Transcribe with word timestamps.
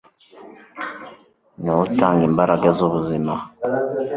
ni 1.61 1.69
wo 1.73 1.79
utanga 1.87 2.21
imbaraga 2.29 2.67
z’ubuzima 2.77 3.33